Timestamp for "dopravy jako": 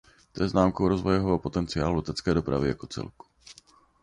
2.33-2.87